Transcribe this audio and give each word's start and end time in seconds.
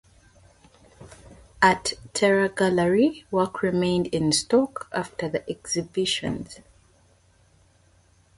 At 1.61 1.93
Terra 2.13 2.49
Gallery 2.49 3.23
work 3.29 3.61
remained 3.61 4.07
in 4.07 4.31
stock 4.31 4.89
after 4.91 5.29
the 5.29 5.47
exhibitions. 5.47 6.59